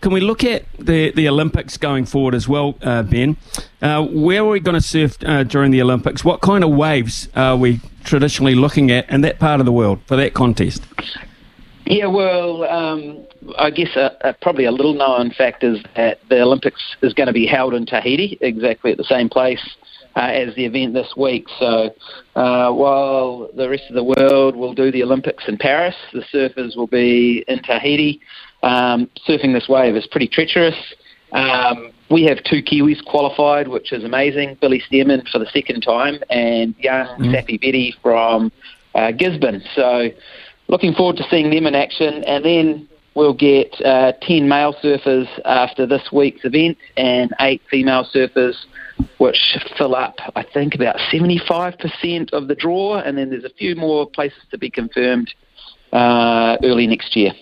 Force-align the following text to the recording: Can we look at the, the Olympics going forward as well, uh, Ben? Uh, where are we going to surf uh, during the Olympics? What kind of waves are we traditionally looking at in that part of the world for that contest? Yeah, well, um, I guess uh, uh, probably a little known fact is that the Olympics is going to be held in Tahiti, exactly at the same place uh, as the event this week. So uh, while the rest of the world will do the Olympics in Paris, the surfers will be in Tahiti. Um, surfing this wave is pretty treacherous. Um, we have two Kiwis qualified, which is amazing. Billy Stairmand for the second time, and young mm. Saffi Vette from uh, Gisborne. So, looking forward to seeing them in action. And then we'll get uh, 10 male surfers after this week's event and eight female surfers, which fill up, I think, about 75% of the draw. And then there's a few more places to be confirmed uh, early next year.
Can 0.00 0.12
we 0.12 0.20
look 0.20 0.44
at 0.44 0.64
the, 0.78 1.12
the 1.12 1.28
Olympics 1.28 1.76
going 1.76 2.06
forward 2.06 2.34
as 2.34 2.48
well, 2.48 2.74
uh, 2.82 3.02
Ben? 3.02 3.36
Uh, 3.82 4.06
where 4.06 4.40
are 4.40 4.48
we 4.48 4.60
going 4.60 4.74
to 4.74 4.80
surf 4.80 5.18
uh, 5.24 5.42
during 5.44 5.72
the 5.72 5.82
Olympics? 5.82 6.24
What 6.24 6.40
kind 6.40 6.64
of 6.64 6.70
waves 6.70 7.28
are 7.36 7.56
we 7.56 7.80
traditionally 8.02 8.54
looking 8.54 8.90
at 8.90 9.10
in 9.10 9.20
that 9.20 9.38
part 9.38 9.60
of 9.60 9.66
the 9.66 9.72
world 9.72 10.00
for 10.06 10.16
that 10.16 10.32
contest? 10.32 10.82
Yeah, 11.84 12.06
well, 12.06 12.64
um, 12.64 13.26
I 13.58 13.70
guess 13.70 13.94
uh, 13.94 14.10
uh, 14.22 14.32
probably 14.40 14.64
a 14.64 14.72
little 14.72 14.94
known 14.94 15.32
fact 15.32 15.64
is 15.64 15.82
that 15.96 16.20
the 16.30 16.40
Olympics 16.40 16.80
is 17.02 17.12
going 17.12 17.26
to 17.26 17.32
be 17.32 17.46
held 17.46 17.74
in 17.74 17.84
Tahiti, 17.84 18.38
exactly 18.40 18.92
at 18.92 18.96
the 18.96 19.04
same 19.04 19.28
place 19.28 19.60
uh, 20.16 20.20
as 20.20 20.54
the 20.54 20.64
event 20.64 20.94
this 20.94 21.14
week. 21.16 21.46
So 21.58 21.94
uh, 22.36 22.70
while 22.72 23.50
the 23.54 23.68
rest 23.68 23.84
of 23.88 23.96
the 23.96 24.04
world 24.04 24.56
will 24.56 24.72
do 24.72 24.90
the 24.90 25.02
Olympics 25.02 25.44
in 25.46 25.58
Paris, 25.58 25.96
the 26.12 26.22
surfers 26.32 26.76
will 26.76 26.86
be 26.86 27.44
in 27.48 27.62
Tahiti. 27.62 28.20
Um, 28.62 29.08
surfing 29.26 29.54
this 29.54 29.68
wave 29.68 29.96
is 29.96 30.06
pretty 30.06 30.28
treacherous. 30.28 30.76
Um, 31.32 31.92
we 32.10 32.24
have 32.24 32.42
two 32.44 32.62
Kiwis 32.62 33.04
qualified, 33.04 33.68
which 33.68 33.92
is 33.92 34.04
amazing. 34.04 34.58
Billy 34.60 34.82
Stairmand 34.90 35.28
for 35.28 35.38
the 35.38 35.46
second 35.46 35.82
time, 35.82 36.18
and 36.28 36.74
young 36.78 37.06
mm. 37.06 37.32
Saffi 37.32 37.60
Vette 37.60 37.94
from 38.02 38.50
uh, 38.94 39.12
Gisborne. 39.12 39.62
So, 39.74 40.10
looking 40.68 40.92
forward 40.94 41.16
to 41.16 41.24
seeing 41.30 41.50
them 41.50 41.66
in 41.66 41.74
action. 41.74 42.24
And 42.24 42.44
then 42.44 42.88
we'll 43.14 43.34
get 43.34 43.74
uh, 43.84 44.12
10 44.22 44.48
male 44.48 44.74
surfers 44.82 45.28
after 45.44 45.86
this 45.86 46.08
week's 46.12 46.44
event 46.44 46.78
and 46.96 47.32
eight 47.40 47.60
female 47.70 48.06
surfers, 48.14 48.54
which 49.18 49.58
fill 49.76 49.94
up, 49.94 50.16
I 50.36 50.42
think, 50.42 50.74
about 50.74 50.96
75% 51.12 52.32
of 52.32 52.48
the 52.48 52.54
draw. 52.54 52.98
And 52.98 53.18
then 53.18 53.30
there's 53.30 53.44
a 53.44 53.50
few 53.50 53.74
more 53.74 54.08
places 54.08 54.42
to 54.50 54.58
be 54.58 54.70
confirmed 54.70 55.32
uh, 55.92 56.56
early 56.62 56.86
next 56.86 57.16
year. 57.16 57.32